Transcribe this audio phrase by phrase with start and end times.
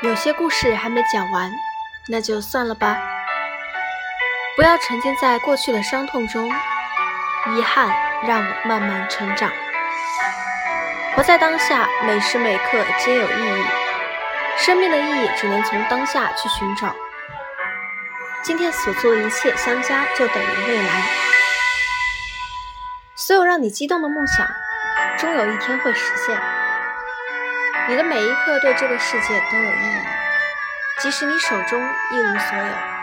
[0.00, 1.50] 有些故事还没讲完，
[2.06, 2.96] 那就算了吧。
[4.56, 6.48] 不要沉浸在过去的伤痛中，
[7.48, 7.92] 遗憾
[8.24, 9.50] 让我慢慢成长。
[11.16, 13.64] 活在当下，每时每刻皆有意义。
[14.56, 16.94] 生命的意义只能从当下去寻找。
[18.44, 21.02] 今天所做的一切相加，就等于未来。
[23.16, 24.46] 所有让你激动的梦想，
[25.18, 26.67] 终有一天会实现。
[27.88, 30.06] 你的每一刻对这个世界都有意义，
[31.00, 32.97] 即使你手中一无所有。